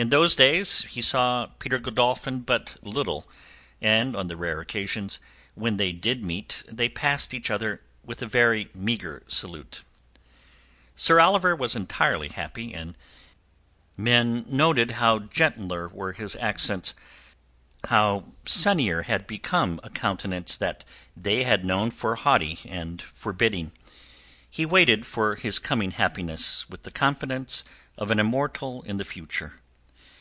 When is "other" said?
7.50-7.80